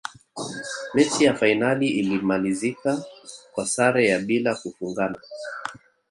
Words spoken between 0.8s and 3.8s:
mechi ya fainali ilimalizika kwa